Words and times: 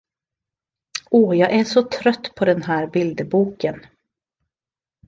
Åh, 1.11 1.37
jag 1.37 1.51
är 1.51 1.63
så 1.63 1.83
trött 1.83 2.35
på 2.35 2.45
den 2.45 2.61
här 2.61 2.87
bilderboken. 2.87 3.85